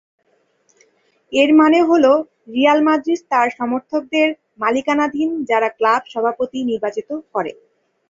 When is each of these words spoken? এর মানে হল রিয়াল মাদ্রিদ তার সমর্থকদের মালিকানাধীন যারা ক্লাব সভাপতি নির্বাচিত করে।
এর 1.31 1.49
মানে 1.55 1.79
হল 1.89 2.05
রিয়াল 2.49 2.79
মাদ্রিদ 2.87 3.21
তার 3.31 3.47
সমর্থকদের 3.57 4.27
মালিকানাধীন 4.59 5.29
যারা 5.49 5.69
ক্লাব 5.77 6.01
সভাপতি 6.13 6.59
নির্বাচিত 6.69 7.09
করে। 7.33 7.51